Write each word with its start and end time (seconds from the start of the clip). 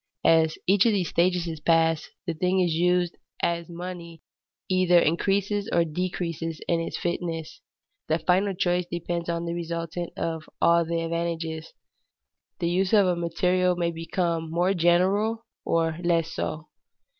As 0.25 0.57
each 0.65 0.87
of 0.87 0.93
these 0.93 1.09
stages 1.09 1.45
is 1.45 1.59
passed, 1.59 2.09
the 2.25 2.33
thing 2.33 2.57
used 2.57 3.19
as 3.43 3.69
money 3.69 4.23
either 4.67 4.97
increases 4.97 5.69
or 5.71 5.85
decreases 5.85 6.59
in 6.67 6.79
its 6.79 6.97
fitness. 6.97 7.61
The 8.07 8.17
final 8.17 8.55
choice 8.55 8.87
depends 8.87 9.29
on 9.29 9.45
the 9.45 9.53
resultant 9.53 10.11
of 10.17 10.49
all 10.59 10.85
the 10.85 11.01
advantages. 11.01 11.73
The 12.57 12.69
use 12.69 12.93
of 12.93 13.05
a 13.05 13.15
material 13.15 13.75
may 13.75 13.91
become 13.91 14.49
more 14.49 14.73
general 14.73 15.45
or 15.65 15.95
less 16.03 16.33
so. 16.33 16.69